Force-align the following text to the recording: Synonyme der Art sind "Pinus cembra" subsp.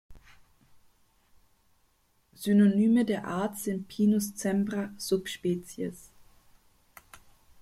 Synonyme 2.33 3.05
der 3.05 3.27
Art 3.27 3.59
sind 3.59 3.87
"Pinus 3.87 4.33
cembra" 4.33 4.89
subsp. 4.97 5.45